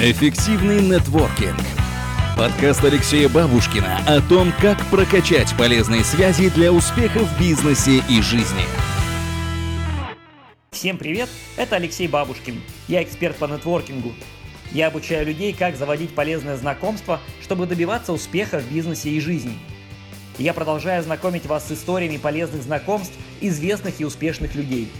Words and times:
Эффективный 0.00 0.80
нетворкинг. 0.80 1.58
Подкаст 2.36 2.84
Алексея 2.84 3.28
Бабушкина 3.28 3.98
о 4.06 4.20
том, 4.20 4.52
как 4.62 4.80
прокачать 4.92 5.52
полезные 5.58 6.04
связи 6.04 6.50
для 6.50 6.72
успеха 6.72 7.18
в 7.18 7.40
бизнесе 7.40 8.00
и 8.08 8.22
жизни. 8.22 8.62
Всем 10.70 10.98
привет, 10.98 11.28
это 11.56 11.74
Алексей 11.74 12.06
Бабушкин. 12.06 12.62
Я 12.86 13.02
эксперт 13.02 13.34
по 13.38 13.46
нетворкингу. 13.46 14.12
Я 14.70 14.86
обучаю 14.86 15.26
людей, 15.26 15.52
как 15.52 15.74
заводить 15.74 16.14
полезное 16.14 16.56
знакомство, 16.56 17.18
чтобы 17.42 17.66
добиваться 17.66 18.12
успеха 18.12 18.60
в 18.60 18.72
бизнесе 18.72 19.10
и 19.10 19.18
жизни. 19.18 19.58
Я 20.38 20.54
продолжаю 20.54 21.02
знакомить 21.02 21.46
вас 21.46 21.66
с 21.66 21.72
историями 21.72 22.18
полезных 22.18 22.62
знакомств 22.62 23.14
известных 23.40 24.00
и 24.00 24.04
успешных 24.04 24.54
людей. 24.54 24.92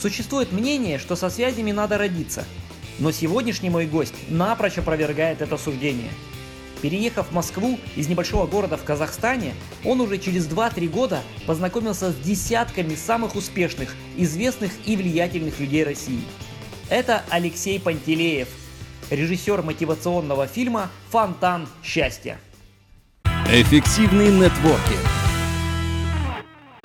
Существует 0.00 0.52
мнение, 0.52 1.00
что 1.00 1.16
со 1.16 1.30
связями 1.30 1.72
надо 1.72 1.98
родиться– 1.98 2.44
но 2.98 3.10
сегодняшний 3.10 3.70
мой 3.70 3.86
гость 3.86 4.14
напрочь 4.28 4.78
опровергает 4.78 5.42
это 5.42 5.56
суждение. 5.56 6.10
Переехав 6.82 7.28
в 7.28 7.32
Москву 7.32 7.78
из 7.96 8.08
небольшого 8.08 8.46
города 8.46 8.76
в 8.76 8.84
Казахстане, 8.84 9.54
он 9.84 10.00
уже 10.00 10.18
через 10.18 10.46
2-3 10.46 10.88
года 10.88 11.22
познакомился 11.46 12.12
с 12.12 12.16
десятками 12.16 12.94
самых 12.94 13.36
успешных, 13.36 13.94
известных 14.16 14.70
и 14.84 14.96
влиятельных 14.96 15.58
людей 15.60 15.82
России. 15.82 16.20
Это 16.90 17.22
Алексей 17.30 17.80
Пантелеев, 17.80 18.48
режиссер 19.10 19.62
мотивационного 19.62 20.46
фильма 20.46 20.90
«Фонтан 21.10 21.68
счастья». 21.82 22.38
Эффективный 23.48 24.30
нетворкинг 24.30 25.13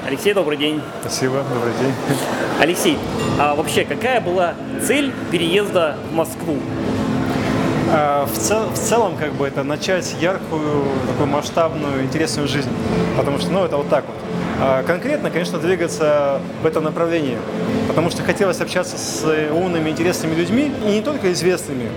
Алексей, 0.05 0.33
добрый 0.33 0.57
день. 0.57 0.81
Спасибо, 1.01 1.43
добрый 1.53 1.73
день. 1.73 1.93
Алексей, 2.59 2.97
а 3.37 3.53
вообще 3.53 3.83
какая 3.83 4.21
была 4.21 4.53
цель 4.81 5.11
переезда 5.29 5.97
в 6.09 6.15
Москву? 6.15 6.57
А, 7.91 8.25
в, 8.25 8.31
цел, 8.37 8.69
в 8.69 8.77
целом, 8.77 9.17
как 9.17 9.33
бы 9.33 9.45
это 9.45 9.63
начать 9.63 10.15
яркую, 10.21 10.85
такую 11.05 11.27
масштабную, 11.27 12.03
интересную 12.03 12.47
жизнь. 12.47 12.69
Потому 13.17 13.39
что, 13.39 13.51
ну, 13.51 13.65
это 13.65 13.75
вот 13.75 13.89
так 13.89 14.05
вот. 14.07 14.15
А 14.61 14.83
конкретно, 14.83 15.31
конечно, 15.31 15.59
двигаться 15.59 16.39
в 16.63 16.65
этом 16.65 16.85
направлении. 16.85 17.37
Потому 17.87 18.09
что 18.09 18.23
хотелось 18.23 18.61
общаться 18.61 18.97
с 18.97 19.25
умными, 19.51 19.89
интересными 19.89 20.33
людьми, 20.33 20.71
и 20.85 20.91
не 20.91 21.01
только 21.01 21.31
известными, 21.33 21.89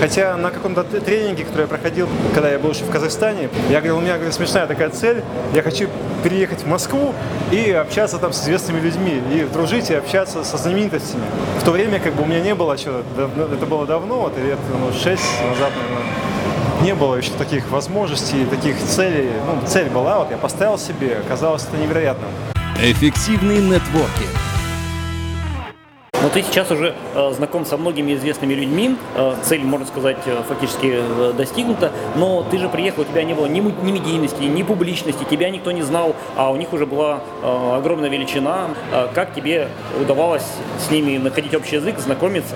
Хотя 0.00 0.34
на 0.38 0.50
каком-то 0.50 0.82
тренинге, 0.82 1.44
который 1.44 1.62
я 1.62 1.66
проходил, 1.66 2.08
когда 2.32 2.50
я 2.50 2.58
был 2.58 2.70
еще 2.70 2.84
в 2.84 2.90
Казахстане, 2.90 3.50
я 3.68 3.80
говорил, 3.80 3.98
у 3.98 4.00
меня 4.00 4.14
говорю, 4.14 4.32
смешная 4.32 4.66
такая 4.66 4.88
цель, 4.88 5.22
я 5.52 5.62
хочу 5.62 5.88
переехать 6.24 6.62
в 6.62 6.66
Москву 6.66 7.14
и 7.52 7.70
общаться 7.70 8.18
там 8.18 8.32
с 8.32 8.42
известными 8.42 8.80
людьми, 8.80 9.20
и 9.30 9.44
дружить, 9.52 9.90
и 9.90 9.94
общаться 9.94 10.42
со 10.42 10.56
знаменитостями. 10.56 11.24
В 11.60 11.64
то 11.64 11.70
время 11.72 12.00
как 12.00 12.14
бы 12.14 12.22
у 12.22 12.26
меня 12.26 12.40
не 12.40 12.54
было 12.54 12.72
еще, 12.72 13.02
это 13.14 13.66
было 13.66 13.86
давно, 13.86 14.20
вот 14.22 14.38
лет 14.38 14.58
ну, 14.80 14.90
6 14.90 15.06
назад, 15.06 15.70
наверное, 15.76 16.10
не 16.82 16.94
было 16.94 17.16
еще 17.16 17.32
таких 17.32 17.70
возможностей, 17.70 18.46
таких 18.46 18.78
целей. 18.78 19.28
Ну, 19.46 19.66
цель 19.66 19.90
была, 19.90 20.20
вот 20.20 20.30
я 20.30 20.38
поставил 20.38 20.78
себе, 20.78 21.18
оказалось 21.18 21.64
это 21.64 21.76
невероятным. 21.76 22.30
Эффективный 22.82 23.58
нетворкинг 23.58 24.49
но 26.22 26.28
ты 26.28 26.42
сейчас 26.42 26.70
уже 26.70 26.94
э, 27.14 27.32
знаком 27.34 27.64
со 27.64 27.76
многими 27.76 28.14
известными 28.14 28.54
людьми, 28.54 28.96
э, 29.16 29.34
цель, 29.42 29.62
можно 29.62 29.86
сказать, 29.86 30.18
э, 30.26 30.42
фактически 30.48 31.00
э, 31.00 31.32
достигнута, 31.36 31.92
но 32.16 32.44
ты 32.50 32.58
же 32.58 32.68
приехал, 32.68 33.02
у 33.02 33.04
тебя 33.04 33.24
не 33.24 33.34
было 33.34 33.46
ни, 33.46 33.60
ни 33.60 33.92
медийности, 33.92 34.42
ни 34.42 34.62
публичности, 34.62 35.24
тебя 35.24 35.50
никто 35.50 35.70
не 35.72 35.82
знал, 35.82 36.14
а 36.36 36.50
у 36.50 36.56
них 36.56 36.72
уже 36.72 36.86
была 36.86 37.20
э, 37.42 37.76
огромная 37.76 38.10
величина. 38.10 38.70
Э, 38.92 39.08
как 39.14 39.34
тебе 39.34 39.68
удавалось 40.00 40.44
с 40.86 40.90
ними 40.90 41.16
находить 41.18 41.54
общий 41.54 41.76
язык, 41.76 41.98
знакомиться? 41.98 42.54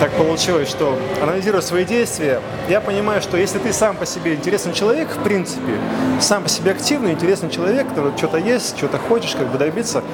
Так 0.00 0.10
получилось, 0.12 0.68
что 0.68 0.96
анализируя 1.22 1.62
свои 1.62 1.84
действия, 1.84 2.40
я 2.68 2.80
понимаю, 2.80 3.22
что 3.22 3.36
если 3.38 3.58
ты 3.58 3.72
сам 3.72 3.96
по 3.96 4.04
себе 4.04 4.34
интересный 4.34 4.74
человек, 4.74 5.08
в 5.08 5.22
принципе, 5.22 5.72
сам 6.20 6.42
по 6.42 6.48
себе 6.48 6.72
активный, 6.72 7.12
интересный 7.12 7.50
человек, 7.50 7.88
который 7.88 8.12
что-то 8.16 8.36
есть, 8.36 8.76
что-то 8.76 8.98
хочешь 8.98 9.34
как 9.34 9.48
бы 9.48 9.58
добиться, 9.58 10.04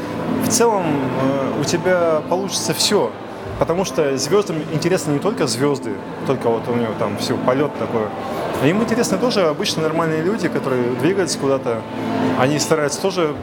в 0.43 0.49
целом 0.49 0.85
э, 0.87 1.61
у 1.61 1.65
тебя 1.65 2.23
получится 2.29 2.75
все. 2.75 3.11
Потому 3.59 3.85
что 3.85 4.17
звездам 4.17 4.57
интересны 4.73 5.13
не 5.13 5.19
только 5.19 5.47
звезды, 5.47 5.93
только 6.27 6.49
вот 6.49 6.63
у 6.69 6.75
него 6.75 6.93
там 6.99 7.17
все 7.19 7.37
полет 7.37 7.71
такой. 7.79 8.03
Им 8.69 8.83
интересны 8.83 9.19
тоже 9.19 9.43
обычно 9.43 9.83
нормальные 9.83 10.23
люди, 10.23 10.49
которые 10.49 10.91
двигаются 11.01 11.39
куда-то. 11.39 11.81
Они 12.39 12.59
стараются 12.59 13.01
тоже 13.01 13.35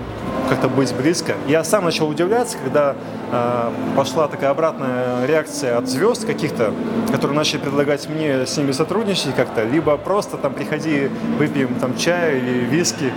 как-то 0.48 0.70
быть 0.70 0.94
близко. 0.96 1.34
Я 1.48 1.64
сам 1.64 1.86
начал 1.86 2.08
удивляться, 2.08 2.58
когда 2.64 2.96
э, 3.32 3.70
пошла 3.96 4.28
такая 4.28 4.52
обратная 4.52 5.26
реакция 5.26 5.78
от 5.78 5.88
звезд 5.88 6.26
каких-то, 6.26 6.74
которые 7.12 7.36
начали 7.36 7.60
предлагать 7.60 8.08
мне 8.10 8.46
с 8.46 8.58
ними 8.58 8.72
сотрудничать 8.72 9.36
как-то, 9.36 9.64
либо 9.64 9.98
просто 9.98 10.38
там 10.38 10.54
приходи, 10.54 11.10
выпьем 11.38 11.76
там 11.76 11.98
чай 11.98 12.38
или 12.40 12.66
виски. 12.66 13.14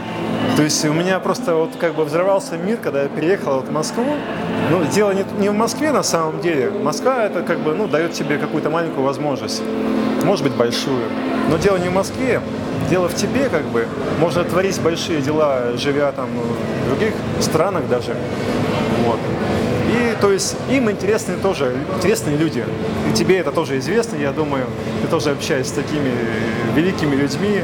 То 0.56 0.62
есть 0.62 0.84
у 0.84 0.92
меня 0.92 1.18
просто 1.20 1.54
вот 1.54 1.70
как 1.78 1.94
бы 1.94 2.04
взорвался 2.04 2.56
мир, 2.56 2.76
когда 2.76 3.02
я 3.02 3.08
переехал 3.08 3.56
вот 3.56 3.68
в 3.68 3.72
Москву. 3.72 4.04
Ну, 4.70 4.84
дело 4.84 5.12
не, 5.12 5.24
не 5.38 5.48
в 5.48 5.54
Москве 5.54 5.92
на 5.92 6.02
самом 6.02 6.40
деле. 6.40 6.70
Москва 6.70 7.24
это 7.24 7.42
как 7.42 7.60
бы, 7.60 7.74
ну, 7.74 7.88
дает 7.88 8.12
тебе 8.12 8.38
какую-то 8.38 8.70
маленькую 8.70 9.04
возможность, 9.04 9.62
может 10.24 10.44
быть, 10.44 10.54
большую. 10.54 11.04
Но 11.50 11.56
дело 11.56 11.78
не 11.78 11.88
в 11.88 11.92
Москве, 11.92 12.40
дело 12.92 13.08
в 13.08 13.14
тебе, 13.14 13.48
как 13.48 13.64
бы. 13.64 13.88
Можно 14.20 14.44
творить 14.44 14.78
большие 14.82 15.22
дела, 15.22 15.78
живя 15.78 16.12
там 16.12 16.28
в 16.28 16.88
других 16.90 17.14
странах 17.40 17.88
даже. 17.88 18.14
Вот. 19.06 19.18
И 19.88 20.14
то 20.20 20.30
есть 20.30 20.56
им 20.70 20.90
интересны 20.90 21.36
тоже, 21.42 21.74
интересные 21.96 22.36
люди. 22.36 22.62
И 23.10 23.14
тебе 23.14 23.38
это 23.38 23.50
тоже 23.50 23.78
известно, 23.78 24.16
я 24.16 24.30
думаю. 24.30 24.66
Ты 25.00 25.08
тоже 25.08 25.30
общаешься 25.30 25.72
с 25.72 25.74
такими 25.74 26.12
великими 26.74 27.16
людьми. 27.16 27.62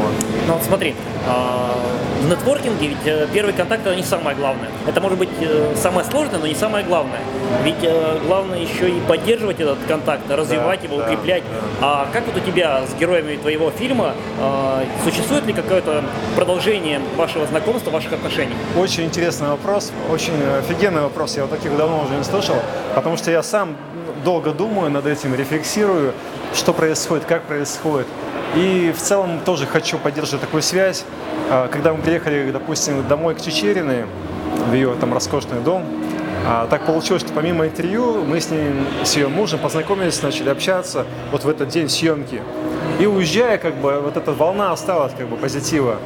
Вот. 0.00 0.26
Ну 0.46 0.54
вот 0.54 0.62
смотри, 0.62 0.94
а, 1.28 1.76
в 2.20 2.28
нетворкинге 2.28 2.88
ведь 2.88 3.06
э, 3.06 3.26
первый 3.32 3.54
контакт 3.54 3.86
это 3.86 3.96
не 3.96 4.02
самое 4.02 4.36
главное. 4.36 4.68
Это 4.86 5.00
может 5.00 5.18
быть 5.18 5.30
э, 5.40 5.74
самое 5.74 6.04
сложное, 6.04 6.38
но 6.38 6.46
не 6.46 6.54
самое 6.54 6.84
главное. 6.84 7.20
Ведь 7.64 7.82
э, 7.82 8.18
главное 8.26 8.58
еще 8.58 8.90
и 8.90 9.00
поддерживать 9.00 9.58
этот 9.58 9.78
контакт, 9.88 10.30
развивать 10.30 10.80
да, 10.82 10.86
его, 10.86 10.98
да, 10.98 11.04
укреплять. 11.04 11.42
Да. 11.80 11.86
А 12.04 12.08
как 12.12 12.26
вот 12.26 12.36
у 12.36 12.40
тебя 12.40 12.82
с 12.86 12.94
героями 12.98 13.36
твоего 13.36 13.70
фильма 13.70 14.14
существует 15.04 15.46
ли 15.46 15.52
какое-то 15.52 16.04
продолжение 16.36 17.00
вашего 17.16 17.46
знакомства, 17.46 17.90
ваших 17.90 18.12
отношений? 18.12 18.54
Очень 18.76 19.04
интересный 19.04 19.48
вопрос, 19.48 19.92
очень 20.10 20.34
офигенный 20.58 21.02
вопрос. 21.02 21.36
Я 21.36 21.42
вот 21.42 21.50
таких 21.50 21.76
давно 21.76 22.04
уже 22.04 22.14
не 22.14 22.24
слышал, 22.24 22.56
потому 22.94 23.16
что 23.16 23.30
я 23.30 23.42
сам 23.42 23.76
долго 24.24 24.52
думаю 24.52 24.90
над 24.90 25.06
этим, 25.06 25.34
рефлексирую, 25.34 26.12
что 26.54 26.72
происходит, 26.72 27.24
как 27.24 27.44
происходит. 27.44 28.06
И 28.56 28.92
в 28.96 29.00
целом 29.00 29.40
тоже 29.44 29.66
хочу 29.66 29.98
поддерживать 29.98 30.42
такую 30.42 30.62
связь. 30.62 31.04
А, 31.52 31.66
когда 31.66 31.92
мы 31.92 32.00
приехали, 32.00 32.48
допустим, 32.52 33.06
домой 33.08 33.34
к 33.34 33.40
Чечериной, 33.40 34.04
в 34.70 34.72
ее 34.72 34.94
там 35.00 35.12
роскошный 35.12 35.60
дом, 35.60 35.84
а, 36.46 36.68
так 36.68 36.86
получилось, 36.86 37.22
что 37.22 37.32
помимо 37.32 37.66
интервью 37.66 38.22
мы 38.24 38.40
с 38.40 38.50
ней, 38.50 38.70
с 39.02 39.16
ее 39.16 39.26
мужем 39.26 39.58
познакомились, 39.58 40.22
начали 40.22 40.48
общаться 40.48 41.06
вот 41.32 41.42
в 41.42 41.48
этот 41.48 41.68
день 41.68 41.88
съемки. 41.88 42.40
И 43.00 43.06
уезжая, 43.06 43.58
как 43.58 43.74
бы, 43.74 44.00
вот 44.00 44.16
эта 44.16 44.32
волна 44.32 44.70
осталась, 44.70 45.12
как 45.18 45.26
бы, 45.28 45.36
позитива. 45.36 45.96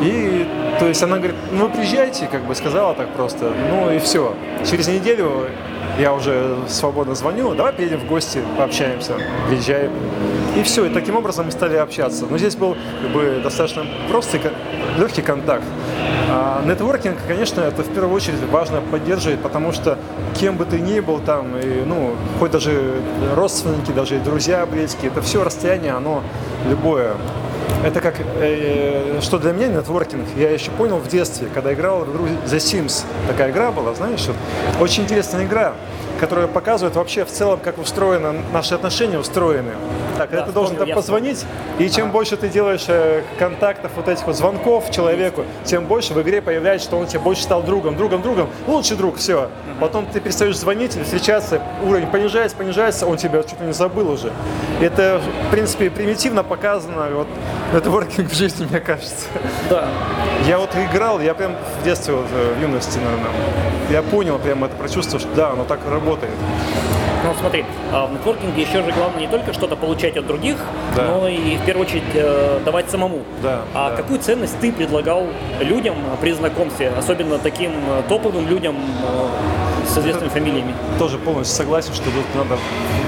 И, 0.00 0.46
то 0.78 0.86
есть 0.86 1.02
она 1.02 1.16
говорит, 1.16 1.36
ну 1.50 1.66
вы 1.66 1.70
приезжайте, 1.70 2.26
как 2.26 2.44
бы 2.44 2.54
сказала 2.54 2.94
так 2.94 3.08
просто, 3.14 3.52
ну 3.70 3.90
и 3.90 3.98
все. 3.98 4.34
Через 4.64 4.86
неделю 4.86 5.48
я 5.98 6.14
уже 6.14 6.58
свободно 6.68 7.16
звоню, 7.16 7.54
давай 7.54 7.72
приедем 7.72 7.98
в 7.98 8.06
гости, 8.06 8.40
пообщаемся, 8.56 9.14
приезжай. 9.48 9.90
И 10.56 10.62
все, 10.62 10.84
и 10.84 10.90
таким 10.90 11.16
образом 11.16 11.46
мы 11.46 11.52
стали 11.52 11.76
общаться. 11.76 12.26
Но 12.28 12.36
здесь 12.36 12.56
был 12.56 12.76
как 13.00 13.10
бы, 13.10 13.40
достаточно 13.42 13.86
простый, 14.10 14.40
легкий 14.98 15.22
контакт. 15.22 15.64
А 16.28 16.62
нетворкинг, 16.64 17.18
конечно, 17.26 17.60
это 17.62 17.82
в 17.82 17.88
первую 17.88 18.14
очередь 18.14 18.40
важно 18.50 18.80
поддерживать, 18.80 19.40
потому 19.40 19.72
что 19.72 19.98
кем 20.38 20.56
бы 20.56 20.64
ты 20.64 20.78
ни 20.78 21.00
был 21.00 21.20
там, 21.20 21.56
и, 21.58 21.82
ну, 21.84 22.14
хоть 22.38 22.50
даже 22.50 23.00
родственники, 23.34 23.92
даже 23.92 24.18
друзья 24.18 24.64
близкие, 24.66 25.10
это 25.10 25.22
все 25.22 25.42
расстояние, 25.42 25.92
оно 25.92 26.22
любое. 26.68 27.12
Это 27.84 28.00
как, 28.00 28.14
э, 28.40 29.18
что 29.22 29.38
для 29.38 29.52
меня 29.52 29.68
нетворкинг, 29.68 30.26
я 30.36 30.50
еще 30.50 30.70
понял 30.70 30.98
в 30.98 31.08
детстве, 31.08 31.48
когда 31.52 31.74
играл 31.74 32.04
в 32.04 32.12
игру 32.12 32.26
The 32.46 32.58
Sims. 32.58 33.04
Такая 33.26 33.50
игра 33.50 33.72
была, 33.72 33.94
знаешь, 33.94 34.26
очень 34.80 35.02
интересная 35.02 35.44
игра, 35.44 35.74
которая 36.20 36.46
показывает 36.46 36.94
вообще 36.94 37.24
в 37.24 37.30
целом, 37.30 37.58
как 37.62 37.78
устроены 37.78 38.40
наши 38.52 38.74
отношения 38.74 39.18
устроены. 39.18 39.72
Так, 40.16 40.30
да, 40.30 40.42
ты 40.42 40.52
должен 40.52 40.76
там 40.76 40.90
позвонить, 40.90 41.44
и 41.78 41.88
чем 41.88 42.04
ага. 42.04 42.12
больше 42.12 42.36
ты 42.36 42.48
делаешь 42.48 42.84
э, 42.88 43.22
контактов, 43.38 43.92
вот 43.96 44.08
этих 44.08 44.26
вот 44.26 44.36
звонков 44.36 44.90
человеку, 44.90 45.44
тем 45.64 45.86
больше 45.86 46.14
в 46.14 46.22
игре 46.22 46.42
появляется, 46.42 46.88
что 46.88 46.98
он 46.98 47.06
тебе 47.06 47.20
больше 47.20 47.42
стал 47.42 47.62
другом, 47.62 47.96
другом, 47.96 48.22
другом, 48.22 48.48
лучший 48.66 48.96
друг, 48.96 49.16
все. 49.16 49.42
Ага. 49.42 49.50
Потом 49.80 50.06
ты 50.06 50.20
перестаешь 50.20 50.56
звонить 50.56 50.96
или 50.96 51.04
встречаться, 51.04 51.62
уровень 51.82 52.06
понижается, 52.06 52.56
понижается, 52.56 53.06
он 53.06 53.16
тебя 53.16 53.42
чуть 53.42 53.60
ли 53.60 53.66
не 53.66 53.72
забыл 53.72 54.10
уже. 54.10 54.32
Это, 54.80 55.20
в 55.48 55.50
принципе, 55.50 55.90
примитивно 55.90 56.42
показано, 56.42 57.08
вот, 57.12 57.26
нетворкинг 57.72 58.30
в 58.30 58.34
жизни, 58.34 58.66
мне 58.68 58.80
кажется. 58.80 59.26
Да. 59.70 59.88
Я 60.46 60.58
вот 60.58 60.70
играл, 60.74 61.20
я 61.20 61.34
прям 61.34 61.54
в 61.80 61.84
детстве, 61.84 62.14
вот, 62.14 62.26
э, 62.32 62.54
в 62.58 62.60
юности, 62.60 62.98
наверное, 62.98 63.30
я 63.90 64.02
понял 64.02 64.38
прямо 64.38 64.66
это, 64.66 64.76
прочувствовал, 64.76 65.20
что 65.20 65.28
да, 65.34 65.50
оно 65.50 65.64
так 65.64 65.80
работает. 65.88 66.32
Смотри, 67.42 67.64
а 67.92 68.06
в 68.06 68.12
нетворкинге 68.12 68.62
еще 68.62 68.84
же 68.84 68.92
главное 68.92 69.20
не 69.20 69.26
только 69.26 69.52
что-то 69.52 69.74
получать 69.74 70.16
от 70.16 70.28
других, 70.28 70.56
да. 70.96 71.08
но 71.08 71.26
и 71.26 71.56
в 71.56 71.64
первую 71.66 71.88
очередь 71.88 72.04
э, 72.14 72.60
давать 72.64 72.88
самому. 72.88 73.22
Да, 73.42 73.62
а 73.74 73.90
да. 73.90 73.96
какую 73.96 74.20
ценность 74.20 74.58
ты 74.60 74.70
предлагал 74.70 75.26
людям 75.60 75.96
при 76.20 76.30
знакомстве, 76.32 76.92
особенно 76.96 77.38
таким 77.38 77.72
топовым 78.08 78.46
людям 78.48 78.76
с 79.92 79.98
известными 79.98 80.28
фамилиями? 80.28 80.74
Тоже 80.98 81.18
полностью 81.18 81.56
согласен, 81.56 81.92
что 81.92 82.04
тут 82.04 82.24
надо 82.34 82.58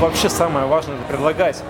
вообще 0.00 0.28
самое 0.28 0.66
важное 0.66 0.96
предлагать 1.08 1.62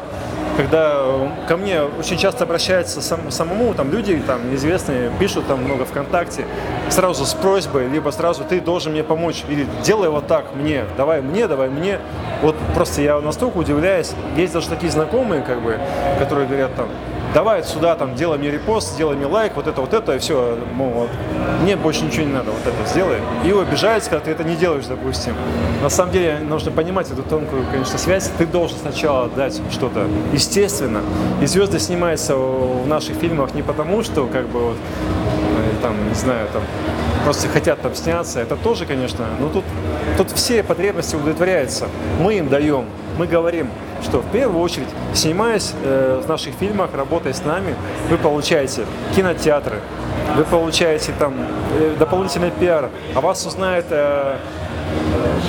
когда 0.56 0.98
э, 0.98 1.28
ко 1.48 1.56
мне 1.56 1.82
очень 1.82 2.16
часто 2.16 2.44
обращаются 2.44 3.02
сам, 3.02 3.30
самому, 3.30 3.74
там 3.74 3.90
люди 3.90 4.20
там 4.26 4.50
неизвестные 4.50 5.10
пишут 5.18 5.46
там 5.46 5.64
много 5.64 5.84
ВКонтакте, 5.84 6.46
сразу 6.90 7.26
с 7.26 7.34
просьбой, 7.34 7.88
либо 7.88 8.10
сразу 8.10 8.44
ты 8.44 8.60
должен 8.60 8.92
мне 8.92 9.02
помочь, 9.02 9.44
или 9.48 9.66
делай 9.82 10.08
вот 10.08 10.26
так 10.26 10.54
мне, 10.54 10.84
давай 10.96 11.22
мне, 11.22 11.48
давай 11.48 11.68
мне. 11.68 11.98
Вот 12.42 12.56
просто 12.74 13.02
я 13.02 13.20
настолько 13.20 13.58
удивляюсь, 13.58 14.12
есть 14.36 14.52
даже 14.52 14.68
такие 14.68 14.92
знакомые, 14.92 15.42
как 15.42 15.60
бы, 15.60 15.78
которые 16.18 16.46
говорят 16.46 16.74
там, 16.76 16.88
давай 17.34 17.64
сюда, 17.64 17.96
там, 17.96 18.14
делай 18.14 18.38
мне 18.38 18.50
репост, 18.50 18.94
сделай 18.94 19.16
мне 19.16 19.26
лайк, 19.26 19.52
вот 19.56 19.66
это, 19.66 19.80
вот 19.80 19.92
это, 19.92 20.14
и 20.14 20.18
все, 20.18 20.56
мол, 20.72 20.90
вот, 20.90 21.10
мне 21.62 21.76
больше 21.76 22.04
ничего 22.04 22.24
не 22.24 22.32
надо, 22.32 22.52
вот 22.52 22.60
это 22.64 22.88
сделай. 22.88 23.18
И 23.44 23.50
обижается, 23.50 24.08
когда 24.08 24.24
ты 24.24 24.30
это 24.30 24.44
не 24.44 24.54
делаешь, 24.54 24.86
допустим. 24.86 25.34
На 25.82 25.90
самом 25.90 26.12
деле 26.12 26.38
нужно 26.38 26.70
понимать 26.70 27.10
эту 27.10 27.22
тонкую, 27.22 27.66
конечно, 27.70 27.98
связь. 27.98 28.30
Ты 28.38 28.46
должен 28.46 28.78
сначала 28.78 29.28
дать 29.28 29.60
что-то 29.70 30.06
естественно. 30.32 31.02
И 31.42 31.46
звезды 31.46 31.80
снимаются 31.80 32.36
в 32.36 32.86
наших 32.86 33.16
фильмах 33.16 33.54
не 33.54 33.62
потому, 33.62 34.02
что, 34.04 34.26
как 34.26 34.46
бы, 34.48 34.60
вот, 34.60 34.76
э, 34.76 35.82
там, 35.82 36.08
не 36.08 36.14
знаю, 36.14 36.46
там, 36.52 36.62
просто 37.24 37.48
хотят 37.48 37.80
там 37.80 37.94
сняться. 37.94 38.40
Это 38.40 38.56
тоже, 38.56 38.86
конечно, 38.86 39.26
но 39.40 39.48
тут, 39.48 39.64
тут 40.16 40.30
все 40.32 40.62
потребности 40.62 41.16
удовлетворяются. 41.16 41.88
Мы 42.20 42.34
им 42.34 42.48
даем, 42.48 42.84
мы 43.18 43.26
говорим, 43.26 43.68
что 44.02 44.20
в 44.20 44.30
первую 44.30 44.62
очередь, 44.62 44.88
снимаясь 45.14 45.72
э, 45.82 46.20
в 46.24 46.28
наших 46.28 46.54
фильмах, 46.54 46.90
работая 46.94 47.32
с 47.32 47.44
нами, 47.44 47.74
вы 48.10 48.18
получаете 48.18 48.84
кинотеатры, 49.16 49.80
вы 50.36 50.44
получаете 50.44 51.12
там 51.18 51.34
э, 51.78 51.96
дополнительный 51.98 52.50
пиар, 52.50 52.90
а 53.14 53.20
вас 53.20 53.46
узнают 53.46 53.86
э, 53.90 54.36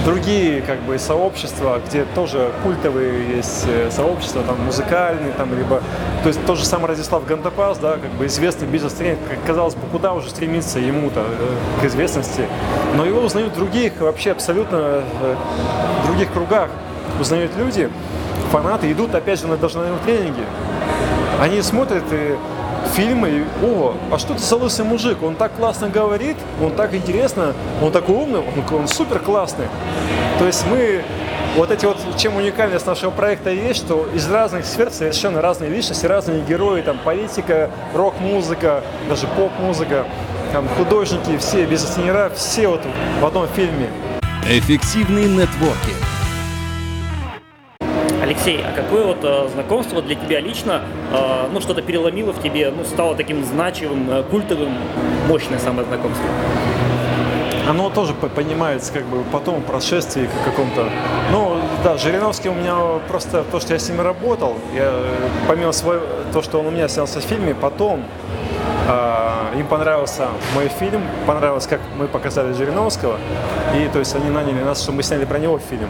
другие 0.05 0.61
как 0.61 0.81
бы 0.81 0.99
сообщества, 0.99 1.81
где 1.87 2.05
тоже 2.15 2.51
культовые 2.63 3.37
есть 3.37 3.65
э, 3.67 3.89
сообщества, 3.91 4.43
там 4.43 4.61
музыкальные, 4.63 5.33
там 5.33 5.57
либо, 5.57 5.81
то 6.21 6.27
есть 6.29 6.45
тот 6.45 6.57
же 6.57 6.65
самый 6.65 6.87
Радислав 6.87 7.25
Гандапас, 7.25 7.79
да, 7.79 7.93
как 7.93 8.11
бы 8.11 8.27
известный 8.27 8.67
бизнес-тренер, 8.67 9.17
казалось 9.45 9.75
бы, 9.75 9.87
куда 9.91 10.13
уже 10.13 10.29
стремиться 10.29 10.79
ему-то 10.79 11.21
э, 11.21 11.81
к 11.81 11.85
известности, 11.85 12.47
но 12.95 13.05
его 13.05 13.21
узнают 13.21 13.53
в 13.53 13.55
других, 13.55 13.99
вообще 13.99 14.31
абсолютно 14.31 14.75
э, 14.77 15.35
в 16.03 16.07
других 16.07 16.31
кругах, 16.31 16.69
узнают 17.19 17.51
люди, 17.57 17.89
фанаты 18.51 18.91
идут 18.91 19.15
опять 19.15 19.39
же 19.39 19.47
на, 19.47 19.57
на 19.57 19.97
тренинги. 20.05 20.43
Они 21.41 21.61
смотрят 21.61 22.03
и 22.11 22.35
фильмы, 22.95 23.29
и, 23.29 23.43
о, 23.63 23.95
а 24.11 24.17
что 24.17 24.33
это 24.33 24.41
за 24.41 24.55
лысый 24.55 24.85
мужик? 24.85 25.21
Он 25.21 25.35
так 25.35 25.53
классно 25.55 25.89
говорит, 25.89 26.37
он 26.61 26.71
так 26.71 26.93
интересно, 26.93 27.53
он 27.81 27.91
такой 27.91 28.15
умный, 28.15 28.39
он, 28.39 28.75
он 28.75 28.87
супер 28.87 29.19
классный. 29.19 29.65
То 30.39 30.45
есть 30.45 30.65
мы 30.69 31.03
вот 31.55 31.71
эти 31.71 31.85
вот, 31.85 31.97
чем 32.17 32.35
уникальность 32.35 32.85
нашего 32.85 33.11
проекта 33.11 33.49
есть, 33.49 33.79
что 33.79 34.07
из 34.13 34.29
разных 34.29 34.65
сфер 34.65 34.91
совершенно 34.91 35.41
разные 35.41 35.69
личности, 35.69 36.05
разные 36.05 36.41
герои, 36.41 36.81
там 36.81 36.97
политика, 37.03 37.69
рок-музыка, 37.93 38.83
даже 39.09 39.27
поп-музыка, 39.27 40.05
там 40.53 40.67
художники, 40.77 41.37
все 41.37 41.65
бизнес-тренера, 41.65 42.31
все 42.35 42.67
вот 42.67 42.81
в 43.21 43.25
одном 43.25 43.47
фильме. 43.55 43.89
Эффективный 44.47 45.25
нетворкинг 45.25 46.04
Алексей, 48.45 48.63
а 48.63 48.71
какое 48.75 49.05
вот 49.05 49.23
э, 49.23 49.49
знакомство 49.51 50.01
для 50.03 50.13
тебя 50.13 50.39
лично, 50.39 50.81
э, 51.11 51.47
ну, 51.51 51.59
что-то 51.61 51.81
переломило 51.81 52.31
в 52.31 52.41
тебе, 52.41 52.69
ну, 52.69 52.85
стало 52.85 53.15
таким 53.15 53.43
значимым, 53.43 54.07
э, 54.09 54.23
культовым, 54.29 54.71
мощное 55.27 55.57
самое 55.57 55.87
знакомство? 55.87 56.25
Оно 57.67 57.89
тоже 57.89 58.13
понимается 58.13 58.93
как 58.93 59.05
бы 59.05 59.23
потом, 59.31 59.61
в 59.61 59.63
прошествии 59.63 60.29
каком-то. 60.43 60.87
Ну, 61.31 61.57
да, 61.83 61.97
Жириновский 61.97 62.49
у 62.49 62.53
меня 62.53 62.99
просто 63.07 63.43
то, 63.51 63.59
что 63.59 63.73
я 63.73 63.79
с 63.79 63.89
ним 63.89 64.01
работал, 64.01 64.57
я, 64.75 64.93
помимо 65.47 65.71
своего, 65.71 66.05
то, 66.31 66.43
что 66.43 66.59
он 66.59 66.67
у 66.67 66.71
меня 66.71 66.87
снялся 66.87 67.21
в 67.21 67.23
фильме, 67.23 67.55
потом 67.55 68.03
им 69.55 69.67
понравился 69.67 70.27
мой 70.53 70.67
фильм, 70.67 71.01
понравилось, 71.25 71.67
как 71.67 71.79
мы 71.97 72.07
показали 72.07 72.53
Жириновского. 72.53 73.17
И 73.75 73.87
то 73.87 73.99
есть 73.99 74.15
они 74.15 74.29
наняли 74.29 74.63
нас, 74.63 74.81
чтобы 74.81 74.97
мы 74.97 75.03
сняли 75.03 75.25
про 75.25 75.39
него 75.39 75.59
фильм 75.59 75.89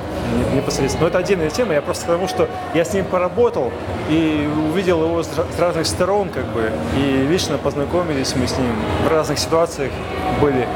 непосредственно. 0.54 1.04
Но 1.04 1.08
это 1.10 1.18
отдельная 1.18 1.50
тема, 1.50 1.74
я 1.74 1.82
просто 1.82 2.06
потому, 2.06 2.28
что 2.28 2.48
я 2.74 2.86
с 2.86 2.94
ним 2.94 3.06
поработал 3.06 3.72
и 4.10 4.50
увидел 4.72 5.04
его 5.04 5.24
с 5.24 5.30
разных 5.60 5.88
сторон, 5.88 6.30
как 6.30 6.46
бы, 6.46 6.72
и 6.98 7.28
лично 7.28 7.58
познакомились 7.58 8.36
мы 8.36 8.48
с 8.48 8.58
ним 8.58 8.76
в 9.06 9.12
разных 9.12 9.40
ситуациях 9.40 9.92
были. 10.42 10.68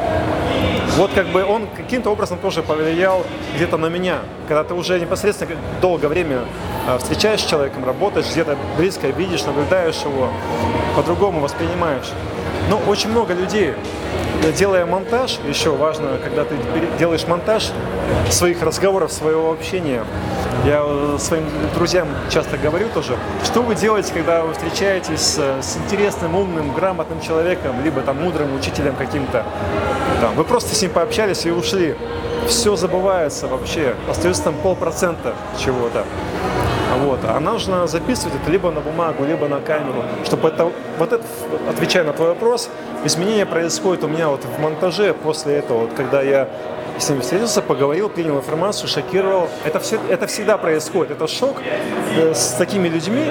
Вот 0.97 1.11
как 1.13 1.27
бы 1.27 1.45
он 1.45 1.67
каким-то 1.67 2.09
образом 2.09 2.39
тоже 2.39 2.61
повлиял 2.61 3.23
где-то 3.55 3.77
на 3.77 3.87
меня, 3.87 4.19
когда 4.47 4.63
ты 4.63 4.73
уже 4.73 4.99
непосредственно 4.99 5.55
долгое 5.81 6.07
время 6.07 6.39
а, 6.39 6.45
встречаешь 6.99 7.41
с 7.41 7.45
человеком, 7.45 7.85
работаешь, 7.85 8.27
где-то 8.31 8.57
близко 8.77 9.07
видишь, 9.07 9.43
наблюдаешь 9.45 10.01
его, 10.03 10.29
по-другому 10.95 11.39
воспринимаешь. 11.39 12.11
Но 12.69 12.79
очень 12.87 13.09
много 13.09 13.33
людей, 13.33 13.73
делая 14.57 14.85
монтаж, 14.85 15.39
еще 15.47 15.71
важно, 15.71 16.19
когда 16.23 16.43
ты 16.43 16.55
делаешь 16.97 17.25
монтаж 17.27 17.71
своих 18.29 18.61
разговоров, 18.61 19.11
своего 19.11 19.51
общения, 19.51 20.03
я 20.65 20.83
своим 21.19 21.45
друзьям 21.73 22.07
часто 22.29 22.57
говорю 22.57 22.89
тоже, 22.93 23.17
что 23.43 23.61
вы 23.61 23.75
делаете, 23.75 24.13
когда 24.13 24.43
вы 24.43 24.53
встречаетесь 24.53 25.39
с, 25.61 25.77
интересным, 25.77 26.35
умным, 26.35 26.73
грамотным 26.73 27.21
человеком, 27.21 27.83
либо 27.83 28.01
там 28.01 28.21
мудрым 28.21 28.55
учителем 28.55 28.95
каким-то. 28.95 29.45
Там, 30.21 30.35
вы 30.35 30.43
просто 30.43 30.75
с 30.75 30.81
ним 30.81 30.91
пообщались 30.91 31.45
и 31.45 31.51
ушли. 31.51 31.95
Все 32.47 32.75
забывается 32.75 33.47
вообще. 33.47 33.95
Остается 34.09 34.43
там 34.43 34.55
полпроцента 34.55 35.33
чего-то. 35.57 36.03
Вот. 36.97 37.19
А 37.23 37.39
нужно 37.39 37.87
записывать 37.87 38.35
это 38.41 38.51
либо 38.51 38.71
на 38.71 38.81
бумагу, 38.81 39.23
либо 39.23 39.47
на 39.47 39.59
камеру, 39.59 40.03
чтобы 40.25 40.49
это, 40.49 40.71
вот 40.97 41.13
это, 41.13 41.23
отвечая 41.69 42.03
на 42.03 42.13
твой 42.13 42.29
вопрос, 42.29 42.69
изменения 43.03 43.45
происходят 43.45 44.03
у 44.03 44.07
меня 44.07 44.29
вот 44.29 44.43
в 44.43 44.59
монтаже 44.59 45.13
после 45.13 45.55
этого, 45.57 45.81
вот, 45.81 45.93
когда 45.93 46.21
я 46.21 46.49
с 46.99 47.09
ним 47.09 47.21
встретился, 47.21 47.61
поговорил, 47.61 48.09
принял 48.09 48.37
информацию, 48.37 48.87
шокировал. 48.87 49.47
Это, 49.63 49.79
все, 49.79 49.99
это 50.09 50.27
всегда 50.27 50.57
происходит. 50.57 51.11
Это 51.11 51.27
шок 51.27 51.57
э, 52.15 52.33
с 52.33 52.55
такими 52.57 52.87
людьми, 52.87 53.25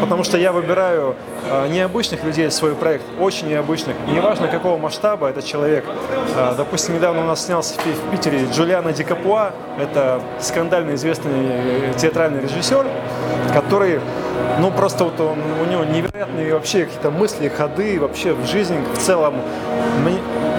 потому 0.00 0.24
что 0.24 0.36
я 0.38 0.52
выбираю 0.52 1.16
э, 1.50 1.68
необычных 1.68 2.24
людей 2.24 2.48
в 2.48 2.52
свой 2.52 2.74
проект, 2.74 3.04
очень 3.18 3.48
необычных. 3.48 3.96
И 4.08 4.10
неважно, 4.10 4.48
какого 4.48 4.76
масштаба 4.76 5.28
этот 5.28 5.44
человек. 5.44 5.84
Э, 6.36 6.54
допустим, 6.56 6.94
недавно 6.94 7.22
у 7.22 7.26
нас 7.26 7.44
снялся 7.44 7.74
в, 7.74 8.10
Питере 8.10 8.46
Джулиана 8.52 8.92
Ди 8.92 9.04
Капуа. 9.04 9.52
Это 9.78 10.20
скандально 10.40 10.94
известный 10.94 11.94
театральный 11.96 12.42
режиссер, 12.42 12.86
который 13.52 14.00
ну, 14.60 14.70
просто 14.70 15.04
вот 15.04 15.20
он, 15.20 15.38
у 15.62 15.70
него 15.70 15.84
невероятные 15.84 16.54
вообще 16.54 16.84
какие-то 16.84 17.10
мысли, 17.10 17.48
ходы 17.48 18.00
вообще 18.00 18.32
в 18.32 18.46
жизни 18.46 18.78
в 18.94 18.98
целом. 18.98 19.34
Мне, 20.02 20.18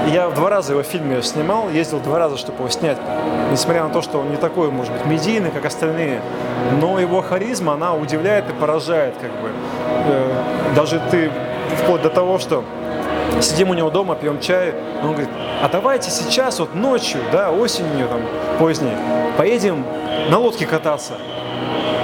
я 0.09 0.29
в 0.29 0.35
два 0.35 0.49
раза 0.49 0.73
его 0.73 0.83
в 0.83 0.85
фильме 0.85 1.21
снимал, 1.21 1.69
ездил 1.69 1.99
два 1.99 2.19
раза, 2.19 2.37
чтобы 2.37 2.59
его 2.59 2.69
снять. 2.69 2.97
Несмотря 3.51 3.83
на 3.83 3.89
то, 3.89 4.01
что 4.01 4.19
он 4.19 4.29
не 4.29 4.37
такой, 4.37 4.71
может 4.71 4.93
быть, 4.93 5.05
медийный, 5.05 5.51
как 5.51 5.65
остальные. 5.65 6.21
Но 6.79 6.99
его 6.99 7.21
харизма, 7.21 7.73
она 7.73 7.93
удивляет 7.95 8.49
и 8.49 8.53
поражает, 8.53 9.15
как 9.19 9.31
бы. 9.41 9.51
Э, 10.07 10.43
даже 10.75 11.01
ты 11.11 11.31
вплоть 11.77 12.01
до 12.01 12.09
того, 12.09 12.39
что 12.39 12.63
сидим 13.41 13.69
у 13.69 13.73
него 13.73 13.89
дома, 13.89 14.15
пьем 14.15 14.39
чай, 14.39 14.73
он 15.01 15.09
говорит, 15.11 15.29
а 15.61 15.69
давайте 15.69 16.09
сейчас, 16.09 16.59
вот 16.59 16.73
ночью, 16.73 17.19
да, 17.31 17.51
осенью 17.51 18.07
там 18.07 18.21
поздней, 18.59 18.95
поедем 19.37 19.85
на 20.29 20.39
лодке 20.39 20.65
кататься. 20.65 21.13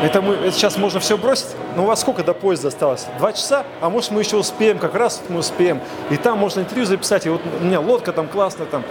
Это, 0.03 0.21
мы, 0.21 0.33
это 0.33 0.51
сейчас 0.51 0.77
можно 0.77 0.99
все 0.99 1.17
бросить. 1.17 1.47
Но 1.77 1.83
у 1.83 1.85
вас 1.85 2.01
сколько 2.01 2.23
до 2.23 2.33
поезда 2.33 2.67
осталось? 2.67 3.07
Два 3.19 3.31
часа? 3.31 3.65
А 3.79 3.89
может 3.89 4.11
мы 4.11 4.19
еще 4.19 4.35
успеем, 4.35 4.77
как 4.77 4.95
раз 4.95 5.21
мы 5.29 5.39
успеем. 5.39 5.79
И 6.09 6.17
там 6.17 6.37
можно 6.37 6.59
интервью 6.59 6.85
записать. 6.85 7.25
И 7.25 7.29
вот 7.29 7.41
у 7.61 7.63
меня 7.63 7.79
лодка 7.79 8.11
там 8.11 8.27
классная 8.27 8.65
там. 8.65 8.83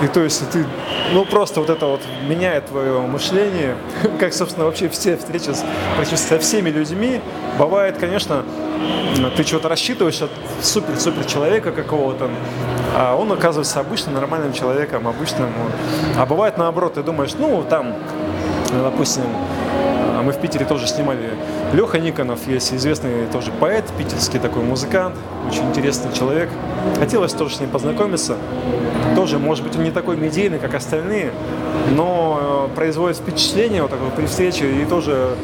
И 0.00 0.06
то 0.06 0.20
есть 0.20 0.48
ты, 0.50 0.64
ну 1.12 1.24
просто 1.24 1.60
вот 1.60 1.70
это 1.70 1.86
вот 1.86 2.00
меняет 2.28 2.66
твое 2.66 3.00
мышление, 3.00 3.76
как, 4.20 4.32
собственно, 4.32 4.66
вообще 4.66 4.88
все 4.88 5.16
встречи 5.16 5.50
с, 5.50 5.64
практически 5.96 6.28
со 6.28 6.38
всеми 6.38 6.70
людьми. 6.70 7.20
Бывает, 7.58 7.98
конечно, 7.98 8.44
ты 9.36 9.42
что-то 9.44 9.68
рассчитываешь 9.68 10.20
от 10.22 10.30
супер-супер 10.62 11.24
человека 11.24 11.72
какого-то, 11.72 12.28
а 12.96 13.16
он 13.16 13.30
оказывается 13.32 13.80
обычным 13.80 14.14
нормальным 14.14 14.52
человеком, 14.52 15.08
обычным. 15.08 15.50
А 16.16 16.26
бывает 16.26 16.58
наоборот, 16.58 16.94
ты 16.94 17.02
думаешь, 17.02 17.32
ну 17.38 17.64
там, 17.68 17.94
допустим, 18.72 19.24
мы 20.22 20.32
в 20.32 20.38
Питере 20.38 20.64
тоже 20.64 20.86
снимали. 20.86 21.30
Леха 21.72 21.98
Никонов 21.98 22.46
есть 22.46 22.72
известный 22.72 23.26
тоже 23.32 23.50
поэт, 23.52 23.84
питерский 23.98 24.38
такой 24.38 24.62
музыкант, 24.62 25.16
очень 25.48 25.64
интересный 25.68 26.12
человек. 26.12 26.48
Хотелось 26.98 27.32
тоже 27.32 27.56
с 27.56 27.60
ним 27.60 27.70
познакомиться. 27.70 28.36
Тоже, 29.16 29.38
может 29.38 29.64
быть, 29.64 29.76
он 29.76 29.84
не 29.84 29.90
такой 29.90 30.16
медийный, 30.16 30.58
как 30.58 30.74
остальные, 30.74 31.32
но 31.96 32.68
э, 32.70 32.74
производит 32.74 33.18
впечатление 33.18 33.82
вот 33.82 33.90
такое 33.90 34.10
при 34.10 34.26
встрече. 34.26 34.82
И 34.82 34.84
тоже, 34.84 35.36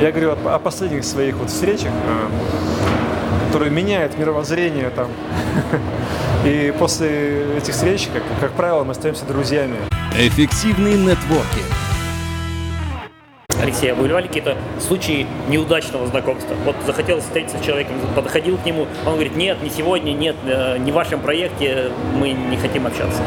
я 0.00 0.10
говорю 0.10 0.32
о, 0.32 0.54
о 0.54 0.58
последних 0.58 1.04
своих 1.04 1.36
вот 1.36 1.50
встречах, 1.50 1.90
э, 1.90 3.46
которые 3.48 3.70
меняют 3.70 4.18
мировоззрение 4.18 4.90
там. 4.90 5.08
И 6.44 6.74
после 6.78 7.56
этих 7.56 7.72
встреч, 7.72 8.08
как, 8.12 8.22
как 8.40 8.52
правило, 8.52 8.84
мы 8.84 8.92
остаемся 8.92 9.24
друзьями. 9.24 9.76
Эффективный 10.16 10.94
нетворкинг. 10.94 11.64
Алексей, 13.64 13.90
а 13.92 13.94
бывали 13.94 14.26
какие-то 14.26 14.56
случаи 14.78 15.26
неудачного 15.48 16.06
знакомства? 16.06 16.54
Вот 16.66 16.76
захотел 16.84 17.20
встретиться 17.20 17.56
с 17.56 17.64
человеком, 17.64 17.94
подходил 18.14 18.58
к 18.58 18.66
нему, 18.66 18.86
он 19.06 19.14
говорит, 19.14 19.36
нет, 19.36 19.62
не 19.62 19.70
сегодня, 19.70 20.12
нет, 20.12 20.36
э, 20.44 20.76
не 20.76 20.92
в 20.92 20.94
вашем 20.94 21.20
проекте, 21.20 21.90
мы 22.14 22.32
не 22.32 22.58
хотим 22.58 22.86
общаться. 22.86 23.22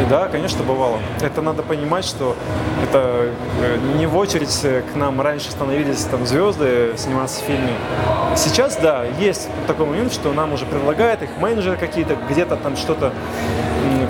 И 0.00 0.08
да, 0.08 0.28
конечно, 0.28 0.64
бывало. 0.64 0.98
Это 1.20 1.42
надо 1.42 1.62
понимать, 1.62 2.06
что 2.06 2.34
это 2.82 3.28
э, 3.60 3.76
не 3.98 4.06
в 4.06 4.16
очередь 4.16 4.64
к 4.92 4.96
нам 4.96 5.20
раньше 5.20 5.50
становились 5.50 6.04
там 6.04 6.24
звезды 6.24 6.94
сниматься 6.96 7.42
в 7.42 7.44
фильме. 7.44 7.74
Сейчас, 8.36 8.76
да, 8.76 9.04
есть 9.18 9.50
такой 9.66 9.84
момент, 9.84 10.14
что 10.14 10.32
нам 10.32 10.54
уже 10.54 10.64
предлагают 10.64 11.20
их 11.20 11.36
менеджеры 11.36 11.76
какие-то, 11.76 12.16
где-то 12.30 12.56
там 12.56 12.78
что-то 12.78 13.12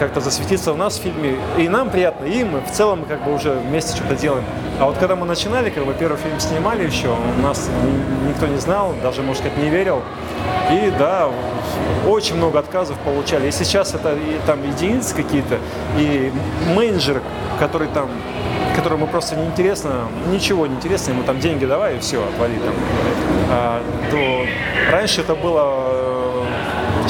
как-то 0.00 0.20
засветиться 0.20 0.72
у 0.72 0.76
нас 0.76 0.98
в 0.98 1.02
фильме. 1.02 1.36
И 1.58 1.68
нам 1.68 1.90
приятно, 1.90 2.24
и 2.24 2.42
мы 2.42 2.62
в 2.62 2.70
целом 2.72 3.04
как 3.04 3.22
бы 3.22 3.34
уже 3.34 3.52
вместе 3.52 3.94
что-то 3.94 4.16
делаем. 4.16 4.44
А 4.80 4.86
вот 4.86 4.96
когда 4.96 5.14
мы 5.14 5.26
начинали, 5.26 5.68
как 5.68 5.84
бы 5.84 5.92
первый 5.92 6.16
фильм 6.16 6.40
снимали 6.40 6.86
еще, 6.86 7.08
у 7.08 7.42
нас 7.42 7.68
никто 8.26 8.46
не 8.46 8.58
знал, 8.58 8.94
даже, 9.02 9.22
может 9.22 9.42
сказать, 9.42 9.58
не 9.58 9.68
верил. 9.68 10.02
И 10.72 10.90
да, 10.98 11.28
очень 12.08 12.36
много 12.36 12.58
отказов 12.58 12.96
получали. 13.00 13.48
И 13.48 13.50
сейчас 13.50 13.94
это 13.94 14.14
и, 14.14 14.40
там 14.46 14.66
единицы 14.66 15.14
какие-то, 15.14 15.58
и 15.98 16.32
менеджер, 16.74 17.20
который 17.58 17.88
там 17.88 18.08
которому 18.74 19.06
просто 19.06 19.36
неинтересно, 19.36 20.08
ничего 20.30 20.66
не 20.66 20.76
интересно, 20.76 21.10
ему 21.10 21.24
там 21.24 21.38
деньги 21.40 21.66
давай 21.66 21.96
и 21.96 21.98
все, 21.98 22.24
отвали 22.24 22.54
там. 22.54 22.74
А, 23.50 23.82
то 24.10 24.92
раньше 24.92 25.20
это 25.20 25.34
было, 25.34 26.19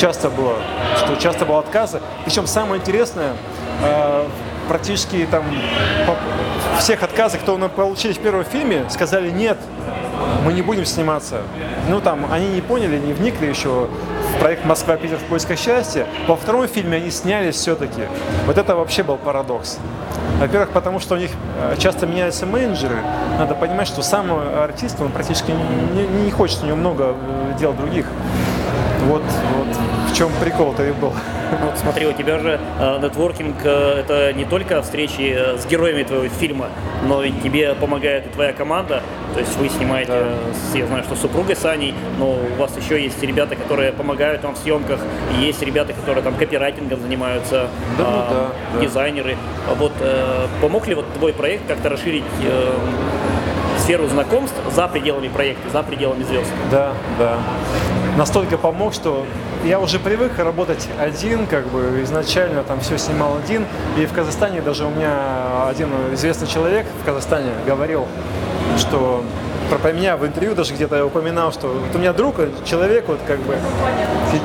часто 0.00 0.30
было, 0.30 0.54
что 0.96 1.14
часто 1.16 1.44
было 1.44 1.58
отказы. 1.58 2.00
Причем 2.24 2.46
самое 2.46 2.80
интересное, 2.80 3.34
а, 3.82 4.26
практически 4.66 5.28
там 5.30 5.44
всех 6.78 7.02
отказов, 7.02 7.42
кто 7.42 7.58
получили 7.68 8.14
в 8.14 8.18
первом 8.18 8.44
фильме, 8.44 8.86
сказали 8.88 9.30
нет, 9.30 9.58
мы 10.44 10.54
не 10.54 10.62
будем 10.62 10.86
сниматься. 10.86 11.42
Ну 11.88 12.00
там, 12.00 12.32
они 12.32 12.48
не 12.48 12.62
поняли, 12.62 12.98
не 12.98 13.12
вникли 13.12 13.46
еще 13.46 13.88
в 14.34 14.40
проект 14.40 14.64
«Москва-Питер 14.64 15.18
в 15.18 15.24
поисках 15.24 15.58
счастья». 15.58 16.06
Во 16.26 16.36
втором 16.36 16.66
фильме 16.66 16.96
они 16.96 17.10
снялись 17.10 17.56
все-таки. 17.56 18.02
Вот 18.46 18.56
это 18.56 18.76
вообще 18.76 19.02
был 19.02 19.18
парадокс. 19.18 19.78
Во-первых, 20.38 20.70
потому 20.70 21.00
что 21.00 21.16
у 21.16 21.18
них 21.18 21.30
э, 21.58 21.76
часто 21.78 22.06
меняются 22.06 22.46
менеджеры. 22.46 22.96
Надо 23.38 23.54
понимать, 23.54 23.88
что 23.88 24.00
сам 24.00 24.30
артист, 24.32 24.98
он 25.00 25.10
практически 25.10 25.50
не, 25.50 26.06
не 26.24 26.30
хочет, 26.30 26.62
у 26.62 26.66
него 26.66 26.76
много 26.76 27.14
э, 27.14 27.58
дел 27.58 27.74
других. 27.74 28.06
Вот, 29.06 29.22
вот 29.56 29.66
в 30.10 30.16
чем 30.16 30.30
прикол-то 30.40 30.86
и 30.86 30.92
был. 30.92 31.12
Вот 31.62 31.78
смотри, 31.78 32.06
у 32.06 32.12
тебя 32.12 32.38
же 32.38 32.60
э, 32.78 32.98
нетворкинг 33.02 33.56
э, 33.64 34.00
это 34.00 34.32
не 34.32 34.44
только 34.44 34.82
встречи 34.82 35.34
э, 35.36 35.58
с 35.58 35.66
героями 35.66 36.02
твоего 36.02 36.28
фильма, 36.28 36.68
но 37.06 37.22
и 37.22 37.32
тебе 37.32 37.74
помогает 37.74 38.26
и 38.26 38.28
твоя 38.30 38.52
команда. 38.52 39.02
То 39.34 39.40
есть 39.40 39.56
вы 39.56 39.68
снимаете, 39.68 40.12
да. 40.12 40.72
с, 40.72 40.74
я 40.74 40.86
знаю, 40.86 41.04
что 41.04 41.14
с 41.14 41.20
супругой 41.20 41.56
Саней, 41.56 41.94
но 42.18 42.32
у 42.32 42.54
вас 42.58 42.76
еще 42.76 43.02
есть 43.02 43.22
ребята, 43.22 43.54
которые 43.56 43.92
помогают 43.92 44.42
вам 44.42 44.54
в 44.54 44.58
съемках, 44.58 45.00
и 45.36 45.44
есть 45.44 45.62
ребята, 45.62 45.92
которые 45.92 46.22
там 46.22 46.34
копирайтингом 46.34 47.00
занимаются, 47.00 47.68
да, 47.98 48.04
ну, 48.04 48.04
да, 48.04 48.46
да. 48.74 48.80
дизайнеры. 48.80 49.36
Вот 49.76 49.92
э, 50.00 50.46
помог 50.60 50.86
ли 50.88 50.94
вот 50.94 51.06
твой 51.14 51.32
проект 51.32 51.66
как-то 51.68 51.88
расширить 51.88 52.24
э, 52.42 52.72
сферу 53.78 54.08
знакомств 54.08 54.56
за 54.74 54.88
пределами 54.88 55.28
проекта, 55.28 55.70
за 55.70 55.82
пределами 55.82 56.22
звезд? 56.24 56.50
Да, 56.70 56.92
да. 57.18 57.38
Настолько 58.16 58.58
помог, 58.58 58.92
что 58.92 59.24
я 59.64 59.80
уже 59.80 59.98
привык 59.98 60.38
работать 60.38 60.88
один, 60.98 61.46
как 61.46 61.66
бы 61.68 62.00
изначально 62.02 62.62
там 62.62 62.80
все 62.80 62.98
снимал 62.98 63.36
один. 63.36 63.66
И 63.96 64.06
в 64.06 64.12
Казахстане 64.12 64.60
даже 64.60 64.84
у 64.84 64.90
меня 64.90 65.68
один 65.68 65.88
известный 66.12 66.48
человек 66.48 66.86
в 67.02 67.04
Казахстане 67.04 67.50
говорил, 67.66 68.06
что 68.78 69.22
про 69.78 69.92
меня 69.92 70.16
в 70.16 70.26
интервью 70.26 70.54
даже 70.54 70.74
где-то 70.74 71.06
упоминал, 71.06 71.52
что 71.52 71.68
вот 71.68 71.94
у 71.94 71.98
меня 71.98 72.12
друг, 72.12 72.36
человек, 72.64 73.06
вот 73.06 73.20
как 73.26 73.38
бы 73.40 73.56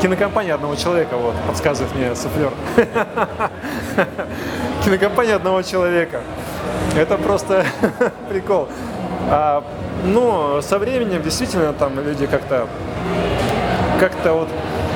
кинокомпания 0.01 0.53
одного 0.53 0.75
человека, 0.75 1.17
вот, 1.17 1.33
подсказывает 1.47 1.93
мне 1.95 2.15
суфлер. 2.15 2.51
Кинокомпания 4.85 5.35
одного 5.35 5.63
человека. 5.63 6.21
Это 6.95 7.17
просто 7.17 7.65
прикол. 8.29 8.67
А, 9.29 9.63
но 10.05 10.61
со 10.61 10.77
временем 10.77 11.23
действительно 11.23 11.73
там 11.73 11.99
люди 11.99 12.27
как-то 12.27 12.67
как-то 13.99 14.33
вот 14.33 14.49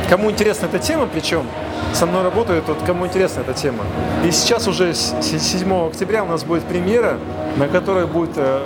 кому 0.09 0.31
интересна 0.31 0.65
эта 0.65 0.79
тема, 0.79 1.07
причем 1.07 1.45
со 1.93 2.05
мной 2.05 2.23
работают, 2.23 2.67
вот 2.67 2.77
кому 2.85 3.05
интересна 3.05 3.41
эта 3.41 3.53
тема. 3.53 3.83
И 4.25 4.31
сейчас 4.31 4.67
уже 4.67 4.93
7 4.93 5.87
октября 5.87 6.23
у 6.23 6.27
нас 6.27 6.43
будет 6.43 6.63
премьера, 6.63 7.17
на 7.57 7.67
которой 7.67 8.05
будет, 8.05 8.31
э, 8.35 8.61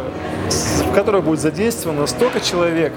в 0.50 0.94
которой 0.94 1.22
будет 1.22 1.40
задействовано 1.40 2.08
столько 2.08 2.40
человек, 2.40 2.94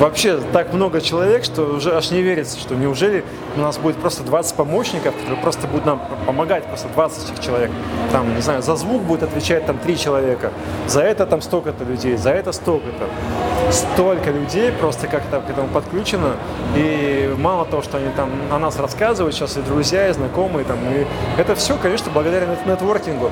вообще 0.00 0.40
так 0.52 0.72
много 0.72 1.00
человек, 1.00 1.44
что 1.44 1.62
уже 1.62 1.94
аж 1.94 2.10
не 2.10 2.22
верится, 2.22 2.58
что 2.58 2.74
неужели 2.74 3.22
у 3.56 3.60
нас 3.60 3.78
будет 3.78 3.96
просто 3.96 4.22
20 4.22 4.56
помощников, 4.56 5.14
которые 5.14 5.40
просто 5.40 5.66
будут 5.66 5.84
нам 5.86 6.00
помогать, 6.26 6.64
просто 6.64 6.88
20 6.88 7.40
человек. 7.44 7.70
Там, 8.10 8.34
не 8.34 8.40
знаю, 8.40 8.62
за 8.62 8.76
звук 8.76 9.02
будет 9.02 9.22
отвечать 9.22 9.66
там 9.66 9.78
3 9.78 9.98
человека, 9.98 10.50
за 10.88 11.02
это 11.02 11.26
там 11.26 11.42
столько-то 11.42 11.84
людей, 11.84 12.16
за 12.16 12.30
это 12.30 12.52
столько-то. 12.52 13.06
Столько 13.70 14.30
людей 14.30 14.72
просто 14.72 15.06
как-то 15.06 15.40
к 15.40 15.50
этому 15.50 15.68
подключено. 15.68 16.32
И 16.74 17.32
мало 17.38 17.66
того, 17.66 17.82
что 17.82 17.98
они 17.98 18.08
там 18.16 18.30
о 18.50 18.58
нас 18.58 18.78
рассказывают 18.78 19.34
сейчас, 19.34 19.56
и 19.58 19.60
друзья, 19.60 20.08
и 20.08 20.12
знакомые, 20.12 20.64
там, 20.64 20.78
и 20.92 21.06
это 21.38 21.54
все, 21.54 21.76
конечно, 21.76 22.10
благодаря 22.10 22.46
нетворкингу. 22.66 23.30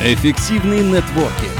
Эффективный 0.00 0.80
нетворкинг 0.80 1.52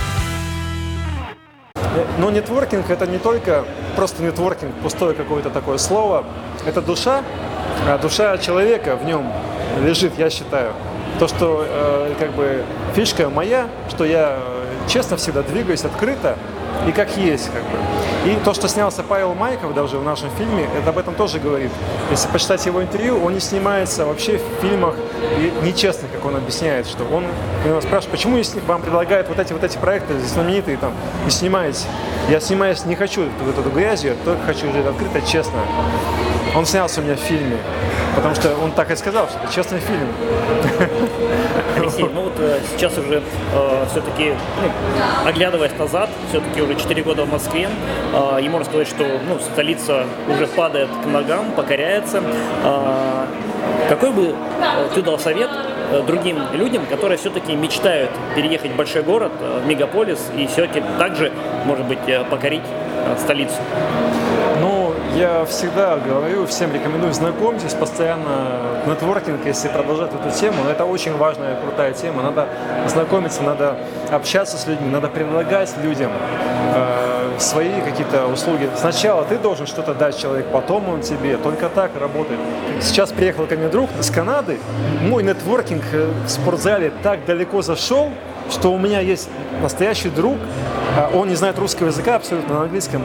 но 2.18 2.30
нетворкинг 2.30 2.90
это 2.90 3.06
не 3.06 3.18
только 3.18 3.64
просто 3.96 4.22
нетворкинг, 4.22 4.74
пустое 4.82 5.14
какое-то 5.14 5.50
такое 5.50 5.78
слово. 5.78 6.24
Это 6.66 6.80
душа, 6.80 7.22
а 7.86 7.98
душа 7.98 8.38
человека 8.38 8.96
в 8.96 9.04
нем 9.04 9.30
лежит, 9.82 10.18
я 10.18 10.30
считаю. 10.30 10.72
То, 11.18 11.28
что 11.28 11.64
э, 11.68 12.14
как 12.18 12.32
бы 12.32 12.64
фишка 12.94 13.28
моя, 13.28 13.68
что 13.88 14.04
я 14.04 14.38
честно 14.88 15.16
всегда 15.16 15.42
двигаюсь 15.42 15.84
открыто 15.84 16.36
и 16.88 16.92
как 16.92 17.16
есть, 17.16 17.50
как 17.50 17.62
бы. 17.62 17.78
И 18.30 18.36
то, 18.44 18.52
что 18.54 18.68
снялся 18.68 19.02
Павел 19.02 19.34
Майков 19.34 19.74
даже 19.74 19.98
в 19.98 20.04
нашем 20.04 20.30
фильме, 20.36 20.68
это 20.76 20.90
об 20.90 20.98
этом 20.98 21.14
тоже 21.14 21.38
говорит. 21.38 21.70
Если 22.10 22.28
почитать 22.28 22.64
его 22.66 22.82
интервью, 22.82 23.22
он 23.22 23.34
не 23.34 23.40
снимается 23.40 24.04
вообще 24.04 24.38
в 24.38 24.62
фильмах 24.62 24.94
и 25.38 25.52
нечестно, 25.64 26.08
как 26.12 26.24
он 26.24 26.36
объясняет, 26.36 26.86
что 26.86 27.04
он 27.04 27.24
его 27.64 27.80
спрашивает, 27.80 28.10
почему 28.10 28.36
если 28.36 28.60
вам 28.60 28.82
предлагают 28.82 29.28
вот 29.28 29.38
эти 29.38 29.52
вот 29.52 29.62
эти 29.64 29.78
проекты 29.78 30.18
знаменитые 30.20 30.76
там, 30.76 30.92
не 31.24 31.30
снимаете? 31.30 31.86
Я 32.28 32.40
снимаюсь, 32.40 32.84
не 32.84 32.96
хочу 32.96 33.28
вот 33.40 33.58
эту 33.58 33.70
грязь, 33.70 34.04
я 34.04 34.14
только 34.24 34.42
хочу 34.44 34.72
жить 34.72 34.86
открыто, 34.86 35.20
честно. 35.26 35.60
Он 36.54 36.66
снялся 36.66 37.00
у 37.00 37.04
меня 37.04 37.16
в 37.16 37.20
фильме, 37.20 37.58
потому 38.14 38.34
что 38.34 38.56
он 38.56 38.72
так 38.72 38.90
и 38.90 38.96
сказал, 38.96 39.28
что 39.28 39.38
это 39.42 39.52
честный 39.52 39.80
фильм. 39.80 40.08
Ну 41.98 42.22
вот 42.22 42.32
э, 42.38 42.60
сейчас 42.76 42.96
уже 42.98 43.22
э, 43.54 43.84
все-таки, 43.90 44.34
ну, 44.62 45.28
оглядываясь 45.28 45.76
назад, 45.78 46.10
все-таки 46.28 46.60
уже 46.60 46.74
4 46.74 47.02
года 47.02 47.24
в 47.24 47.30
Москве, 47.30 47.68
э, 48.12 48.40
и 48.42 48.48
можно 48.48 48.64
сказать, 48.64 48.88
что 48.88 49.04
ну, 49.28 49.38
столица 49.38 50.04
уже 50.28 50.46
падает 50.46 50.88
к 51.02 51.06
ногам, 51.06 51.52
покоряется. 51.52 52.22
Какой 53.88 54.10
бы 54.10 54.34
ты 54.94 55.02
дал 55.02 55.18
совет 55.18 55.50
другим 56.06 56.38
людям, 56.52 56.86
которые 56.86 57.18
все-таки 57.18 57.54
мечтают 57.54 58.10
переехать 58.34 58.72
в 58.72 58.76
большой 58.76 59.02
город, 59.02 59.32
в 59.40 59.66
мегаполис, 59.66 60.30
и 60.36 60.46
все-таки 60.46 60.82
также, 60.98 61.32
может 61.66 61.86
быть, 61.86 61.98
покорить 62.30 62.62
столицу? 63.18 63.56
Я 65.16 65.44
всегда 65.44 65.96
говорю, 65.96 66.44
всем 66.46 66.72
рекомендую, 66.72 67.14
знакомьтесь 67.14 67.72
постоянно. 67.72 68.82
Нетворкинг, 68.84 69.46
если 69.46 69.68
продолжать 69.68 70.10
эту 70.12 70.36
тему, 70.36 70.64
это 70.68 70.84
очень 70.84 71.16
важная, 71.16 71.54
крутая 71.60 71.92
тема. 71.92 72.24
Надо 72.24 72.48
знакомиться, 72.88 73.42
надо 73.44 73.76
общаться 74.10 74.56
с 74.56 74.66
людьми, 74.66 74.90
надо 74.90 75.06
предлагать 75.06 75.72
людям 75.80 76.10
э, 76.74 77.38
свои 77.38 77.80
какие-то 77.80 78.26
услуги. 78.26 78.68
Сначала 78.76 79.24
ты 79.24 79.38
должен 79.38 79.68
что-то 79.68 79.94
дать 79.94 80.18
человеку, 80.18 80.48
потом 80.52 80.88
он 80.88 81.00
тебе. 81.00 81.36
Только 81.36 81.68
так 81.68 81.92
работает. 81.98 82.40
Сейчас 82.80 83.12
приехал 83.12 83.46
ко 83.46 83.54
мне 83.54 83.68
друг 83.68 83.90
из 84.00 84.10
Канады. 84.10 84.58
Мой 85.00 85.22
нетворкинг 85.22 85.84
в 86.26 86.28
спортзале 86.28 86.92
так 87.04 87.24
далеко 87.24 87.62
зашел, 87.62 88.10
что 88.50 88.72
у 88.72 88.78
меня 88.78 89.00
есть 89.00 89.28
настоящий 89.62 90.08
друг, 90.08 90.36
а 90.96 91.10
он 91.12 91.28
не 91.28 91.34
знает 91.34 91.58
русского 91.58 91.88
языка 91.88 92.16
абсолютно 92.16 92.54
на 92.54 92.62
английском, 92.62 93.02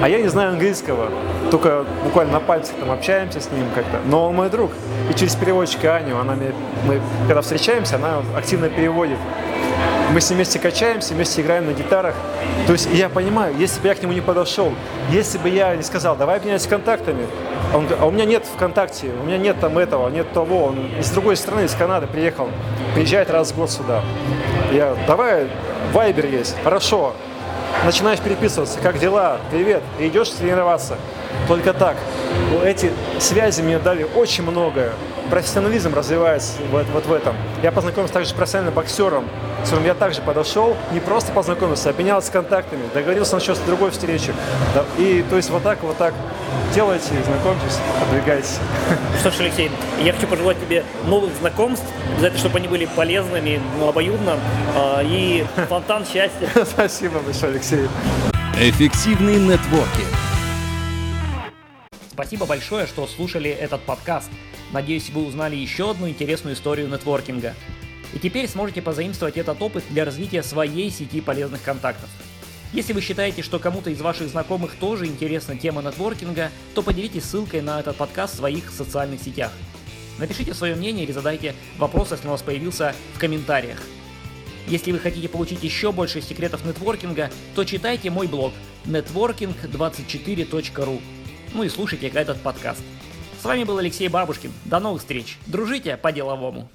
а 0.00 0.08
я 0.08 0.20
не 0.20 0.28
знаю 0.28 0.50
английского, 0.50 1.08
только 1.50 1.84
буквально 2.04 2.34
на 2.34 2.40
пальцах 2.40 2.76
там 2.78 2.90
общаемся 2.90 3.40
с 3.40 3.50
ним 3.50 3.66
как-то, 3.74 3.98
но 4.06 4.28
он 4.28 4.34
мой 4.34 4.50
друг. 4.50 4.72
И 5.10 5.14
через 5.14 5.34
переводчика 5.34 5.96
Аню, 5.96 6.18
она 6.18 6.34
мне, 6.34 6.52
мы 6.86 7.00
когда 7.26 7.42
встречаемся, 7.42 7.96
она 7.96 8.22
активно 8.36 8.68
переводит. 8.68 9.18
Мы 10.12 10.20
с 10.20 10.30
ним 10.30 10.36
вместе 10.36 10.58
качаемся, 10.58 11.14
вместе 11.14 11.42
играем 11.42 11.66
на 11.66 11.72
гитарах. 11.72 12.14
То 12.66 12.72
есть 12.72 12.88
я 12.92 13.08
понимаю, 13.08 13.54
если 13.56 13.80
бы 13.80 13.88
я 13.88 13.94
к 13.94 14.02
нему 14.02 14.12
не 14.12 14.20
подошел, 14.20 14.72
если 15.10 15.38
бы 15.38 15.48
я 15.48 15.74
не 15.74 15.82
сказал, 15.82 16.14
давай 16.14 16.36
обменяйся 16.36 16.68
контактами, 16.68 17.26
он 17.72 17.86
говорит, 17.86 17.98
а 18.00 18.06
у 18.06 18.10
меня 18.10 18.24
нет 18.24 18.44
ВКонтакте, 18.54 19.10
у 19.20 19.26
меня 19.26 19.38
нет 19.38 19.56
там 19.60 19.76
этого, 19.78 20.08
нет 20.08 20.32
того. 20.32 20.66
Он 20.66 20.76
из 20.98 21.10
другой 21.10 21.36
страны, 21.36 21.64
из 21.64 21.74
Канады 21.74 22.06
приехал, 22.06 22.48
приезжает 22.94 23.30
раз 23.30 23.52
в 23.52 23.56
год 23.56 23.70
сюда. 23.70 24.02
Я, 24.72 24.96
давай, 25.06 25.48
Вайбер 25.92 26.26
есть, 26.26 26.56
хорошо. 26.62 27.14
Начинаешь 27.84 28.20
переписываться, 28.20 28.78
как 28.80 28.98
дела, 28.98 29.38
привет, 29.50 29.82
и 29.98 30.08
идешь 30.08 30.30
тренироваться. 30.30 30.96
Только 31.48 31.72
так. 31.72 31.96
Эти 32.64 32.92
связи 33.18 33.60
мне 33.62 33.78
дали 33.78 34.06
очень 34.14 34.44
многое. 34.44 34.92
Профессионализм 35.30 35.94
развивается 35.94 36.54
вот, 36.70 36.86
вот 36.92 37.06
в 37.06 37.12
этом. 37.12 37.34
Я 37.62 37.72
познакомился 37.72 38.14
также 38.14 38.30
с 38.30 38.32
профессиональным 38.32 38.74
боксером, 38.74 39.24
с 39.62 39.68
которым 39.68 39.86
я 39.86 39.94
также 39.94 40.20
подошел, 40.20 40.76
не 40.92 41.00
просто 41.00 41.32
познакомился, 41.32 41.88
а 41.88 41.92
обменялся 41.92 42.30
контактами, 42.30 42.82
договорился 42.92 43.34
насчет 43.34 43.58
другой 43.66 43.90
встречи. 43.90 44.34
И 44.98 45.24
то 45.28 45.36
есть 45.36 45.50
вот 45.50 45.62
так, 45.62 45.82
вот 45.82 45.96
так 45.96 46.14
делайте, 46.74 47.10
знакомьтесь, 47.26 47.78
продвигайтесь. 48.00 48.58
Что 49.20 49.30
ж, 49.30 49.40
Алексей, 49.40 49.70
я 50.02 50.12
хочу 50.12 50.26
пожелать 50.26 50.60
тебе 50.60 50.84
новых 51.06 51.34
знакомств, 51.40 51.86
обязательно, 52.12 52.38
чтобы 52.40 52.58
они 52.58 52.68
были 52.68 52.86
полезными, 52.86 53.60
ну, 53.78 53.88
обоюдно, 53.88 54.38
а, 54.76 55.00
и 55.02 55.44
фонтан 55.68 56.04
счастья. 56.04 56.48
Спасибо 56.64 57.20
большое, 57.20 57.52
Алексей. 57.52 57.88
Эффективный 58.58 59.36
нетворкинг. 59.36 60.33
Спасибо 62.14 62.46
большое, 62.46 62.86
что 62.86 63.06
слушали 63.08 63.50
этот 63.50 63.82
подкаст. 63.82 64.30
Надеюсь, 64.72 65.10
вы 65.10 65.26
узнали 65.26 65.56
еще 65.56 65.90
одну 65.90 66.08
интересную 66.08 66.54
историю 66.54 66.88
нетворкинга. 66.88 67.56
И 68.12 68.20
теперь 68.20 68.48
сможете 68.48 68.82
позаимствовать 68.82 69.36
этот 69.36 69.60
опыт 69.60 69.82
для 69.90 70.04
развития 70.04 70.44
своей 70.44 70.92
сети 70.92 71.20
полезных 71.20 71.64
контактов. 71.64 72.08
Если 72.72 72.92
вы 72.92 73.00
считаете, 73.00 73.42
что 73.42 73.58
кому-то 73.58 73.90
из 73.90 74.00
ваших 74.00 74.28
знакомых 74.28 74.76
тоже 74.76 75.06
интересна 75.06 75.58
тема 75.58 75.82
нетворкинга, 75.82 76.52
то 76.76 76.82
поделитесь 76.82 77.24
ссылкой 77.24 77.62
на 77.62 77.80
этот 77.80 77.96
подкаст 77.96 78.34
в 78.34 78.36
своих 78.36 78.70
социальных 78.70 79.20
сетях. 79.20 79.50
Напишите 80.20 80.54
свое 80.54 80.76
мнение 80.76 81.04
или 81.04 81.10
задайте 81.10 81.56
вопрос, 81.78 82.12
если 82.12 82.28
у 82.28 82.30
вас 82.30 82.42
появился 82.42 82.94
в 83.14 83.18
комментариях. 83.18 83.82
Если 84.68 84.92
вы 84.92 85.00
хотите 85.00 85.28
получить 85.28 85.64
еще 85.64 85.90
больше 85.90 86.22
секретов 86.22 86.64
нетворкинга, 86.64 87.32
то 87.56 87.64
читайте 87.64 88.10
мой 88.10 88.28
блог 88.28 88.52
networking24.ru 88.84 91.00
ну 91.54 91.62
и 91.62 91.68
слушайте 91.68 92.08
этот 92.08 92.40
подкаст. 92.40 92.82
С 93.40 93.44
вами 93.44 93.64
был 93.64 93.78
Алексей 93.78 94.08
Бабушкин. 94.08 94.52
До 94.64 94.80
новых 94.80 95.00
встреч. 95.00 95.38
Дружите 95.46 95.96
по-деловому. 95.96 96.68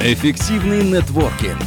Эффективный 0.00 0.82
нетворкинг. 0.84 1.58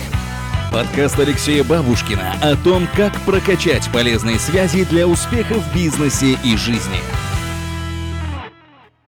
Подкаст 0.71 1.17
Алексея 1.19 1.63
Бабушкина 1.63 2.33
о 2.41 2.55
том, 2.57 2.87
как 2.95 3.19
прокачать 3.21 3.89
полезные 3.93 4.37
связи 4.37 4.83
для 4.85 5.07
успеха 5.07 5.53
в 5.53 5.73
бизнесе 5.73 6.37
и 6.43 6.57
жизни. 6.57 6.99